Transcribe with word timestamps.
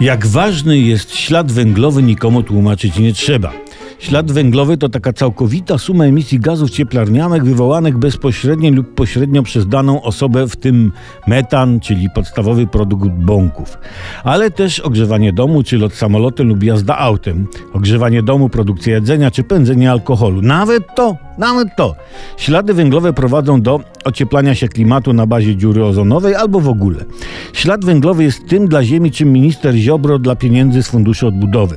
Jak 0.00 0.26
ważny 0.26 0.78
jest 0.78 1.14
ślad 1.14 1.52
węglowy, 1.52 2.02
nikomu 2.02 2.42
tłumaczyć 2.42 2.98
nie 2.98 3.12
trzeba. 3.12 3.52
Ślad 3.98 4.32
węglowy 4.32 4.76
to 4.76 4.88
taka 4.88 5.12
całkowita 5.12 5.78
suma 5.78 6.04
emisji 6.04 6.40
gazów 6.40 6.70
cieplarnianych 6.70 7.44
wywołanych 7.44 7.98
bezpośrednio 7.98 8.70
lub 8.70 8.94
pośrednio 8.94 9.42
przez 9.42 9.68
daną 9.68 10.02
osobę, 10.02 10.48
w 10.48 10.56
tym 10.56 10.92
metan, 11.26 11.80
czyli 11.80 12.10
podstawowy 12.14 12.66
produkt 12.66 13.08
bąków. 13.08 13.78
Ale 14.24 14.50
też 14.50 14.80
ogrzewanie 14.80 15.32
domu, 15.32 15.62
czy 15.62 15.78
lot 15.78 15.94
samolotem 15.94 16.48
lub 16.48 16.62
jazda 16.62 16.98
autem, 16.98 17.46
ogrzewanie 17.72 18.22
domu, 18.22 18.48
produkcja 18.48 18.94
jedzenia, 18.94 19.30
czy 19.30 19.44
pędzenie 19.44 19.90
alkoholu. 19.90 20.42
Nawet 20.42 20.94
to, 20.94 21.16
nawet 21.38 21.68
to. 21.76 21.94
Ślady 22.36 22.74
węglowe 22.74 23.12
prowadzą 23.12 23.62
do 23.62 23.80
ocieplania 24.04 24.54
się 24.54 24.68
klimatu 24.68 25.12
na 25.12 25.26
bazie 25.26 25.56
dziury 25.56 25.84
ozonowej 25.84 26.34
albo 26.34 26.60
w 26.60 26.68
ogóle. 26.68 27.04
Ślad 27.52 27.84
węglowy 27.84 28.24
jest 28.24 28.48
tym 28.48 28.68
dla 28.68 28.84
Ziemi, 28.84 29.10
czym 29.10 29.32
minister 29.32 29.74
Ziobro 29.74 30.18
dla 30.18 30.36
pieniędzy 30.36 30.82
z 30.82 30.88
Funduszu 30.88 31.26
Odbudowy. 31.26 31.76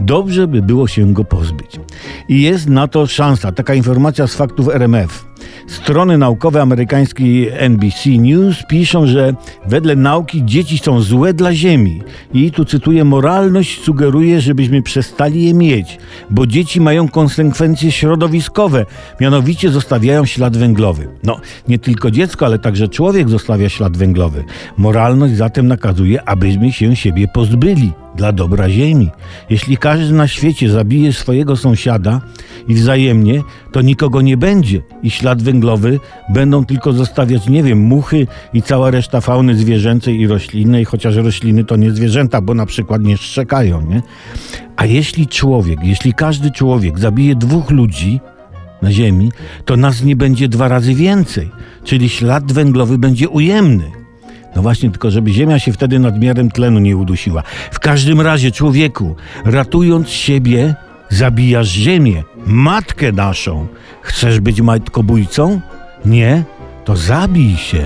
Dobrze 0.00 0.48
by 0.48 0.62
było 0.62 0.88
się 0.88 1.12
go 1.12 1.24
pozbyć. 1.24 1.80
I 2.28 2.42
jest 2.42 2.68
na 2.68 2.88
to 2.88 3.06
szansa. 3.06 3.52
Taka 3.52 3.74
informacja 3.74 4.26
z 4.26 4.34
faktów 4.34 4.68
RMF. 4.68 5.26
Strony 5.66 6.18
naukowe 6.18 6.62
amerykańskiej 6.62 7.50
NBC 7.52 8.10
News 8.10 8.62
piszą, 8.68 9.06
że 9.06 9.34
wedle 9.66 9.96
nauki 9.96 10.44
dzieci 10.44 10.78
są 10.78 11.00
złe 11.00 11.34
dla 11.34 11.54
Ziemi. 11.54 12.02
I 12.34 12.50
tu 12.50 12.64
cytuję: 12.64 13.04
Moralność 13.04 13.82
sugeruje, 13.82 14.40
żebyśmy 14.40 14.82
przestali 14.82 15.44
je 15.44 15.54
mieć, 15.54 15.98
bo 16.30 16.46
dzieci 16.46 16.80
mają 16.80 17.08
konsekwencje 17.08 17.92
środowiskowe, 17.92 18.86
mianowicie 19.20 19.70
zostawiają 19.70 20.24
ślad 20.24 20.56
węglowy. 20.56 21.08
No, 21.22 21.40
nie 21.68 21.78
tylko 21.78 22.10
dziecko, 22.10 22.46
ale 22.46 22.58
także 22.58 22.88
człowiek 22.88 23.28
zostawia 23.28 23.68
ślad 23.68 23.96
węglowy. 23.96 24.44
Moralność 24.76 25.36
zatem 25.36 25.66
nakazuje, 25.66 26.28
abyśmy 26.28 26.72
się 26.72 26.96
siebie 26.96 27.28
pozbyli 27.28 27.92
dla 28.16 28.32
dobra 28.32 28.70
Ziemi. 28.70 29.10
Jeśli 29.50 29.76
każdy 29.76 30.14
na 30.14 30.28
świecie 30.28 30.70
zabije 30.70 31.12
swojego 31.12 31.56
sąsiada 31.56 32.20
i 32.68 32.74
wzajemnie, 32.74 33.42
to 33.72 33.82
nikogo 33.82 34.20
nie 34.20 34.36
będzie 34.36 34.82
i 35.02 35.10
ślad 35.10 35.42
węglowy 35.42 36.00
będą 36.28 36.64
tylko 36.64 36.92
zostawiać, 36.92 37.48
nie 37.48 37.62
wiem, 37.62 37.78
muchy 37.78 38.26
i 38.54 38.62
cała 38.62 38.90
reszta 38.90 39.20
fauny 39.20 39.54
zwierzęcej 39.54 40.20
i 40.20 40.26
roślinnej, 40.26 40.84
chociaż 40.84 41.16
rośliny 41.16 41.64
to 41.64 41.76
nie 41.76 41.90
zwierzęta, 41.90 42.40
bo 42.40 42.54
na 42.54 42.66
przykład 42.66 43.02
nie 43.02 43.16
szczekają, 43.16 43.82
nie? 43.82 44.02
A 44.76 44.86
jeśli 44.86 45.26
człowiek, 45.26 45.78
jeśli 45.82 46.14
każdy 46.14 46.50
człowiek 46.50 46.98
zabije 46.98 47.34
dwóch 47.34 47.70
ludzi, 47.70 48.20
na 48.82 48.92
Ziemi, 48.92 49.32
to 49.64 49.76
nas 49.76 50.02
nie 50.02 50.16
będzie 50.16 50.48
dwa 50.48 50.68
razy 50.68 50.94
więcej, 50.94 51.50
czyli 51.84 52.08
ślad 52.08 52.52
węglowy 52.52 52.98
będzie 52.98 53.28
ujemny. 53.28 53.95
No 54.56 54.62
właśnie, 54.62 54.90
tylko 54.90 55.10
żeby 55.10 55.30
Ziemia 55.30 55.58
się 55.58 55.72
wtedy 55.72 55.98
nadmiarem 55.98 56.50
tlenu 56.50 56.78
nie 56.78 56.96
udusiła. 56.96 57.42
W 57.70 57.78
każdym 57.78 58.20
razie, 58.20 58.52
człowieku, 58.52 59.16
ratując 59.44 60.10
siebie, 60.10 60.74
zabijasz 61.08 61.68
Ziemię, 61.68 62.22
matkę 62.46 63.12
naszą. 63.12 63.66
Chcesz 64.02 64.40
być 64.40 64.60
matkobójcą? 64.60 65.60
Nie? 66.04 66.44
To 66.84 66.96
zabij 66.96 67.56
się. 67.56 67.84